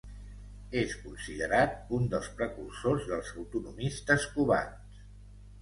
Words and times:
És 0.79 0.93
considerat 1.01 1.75
un 1.99 2.09
dels 2.15 2.29
precursors 2.39 3.05
dels 3.13 3.31
autonomistes 3.45 4.27
cubans. 4.39 5.01